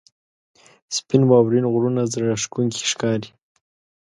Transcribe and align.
•سپین 0.97 1.21
واورین 1.29 1.65
غرونه 1.73 2.01
زړه 2.13 2.23
راښکونکي 2.31 2.81
ښکاري. 2.91 3.29